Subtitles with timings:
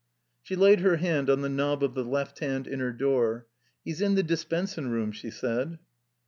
[0.41, 3.45] She laid her hand on the knob of the left hand inner door.
[3.85, 5.77] ''He's in the dispensin' room," she said.